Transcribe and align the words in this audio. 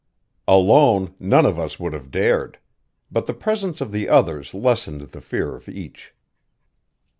Alone, 0.47 1.13
none 1.19 1.45
of 1.45 1.59
us 1.59 1.79
would 1.79 1.93
have 1.93 2.09
dared; 2.09 2.57
but 3.11 3.27
the 3.27 3.35
presence 3.35 3.81
of 3.81 3.91
the 3.91 4.09
others 4.09 4.51
lessened 4.55 5.01
the 5.01 5.21
fear 5.21 5.55
of 5.55 5.69
each. 5.69 6.15